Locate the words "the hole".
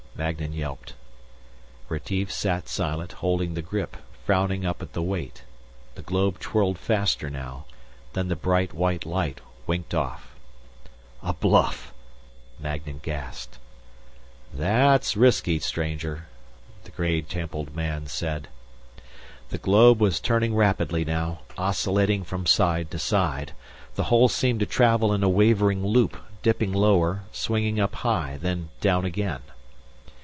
23.95-24.29